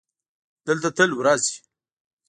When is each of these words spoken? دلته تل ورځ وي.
دلته 0.67 0.89
تل 0.97 1.09
ورځ 1.19 1.41
وي. 1.51 1.59